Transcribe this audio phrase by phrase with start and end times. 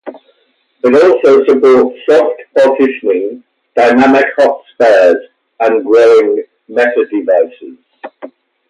[0.83, 3.43] It also supports soft partitioning,
[3.75, 5.27] dynamic hot spares,
[5.59, 7.77] and growing metadevices.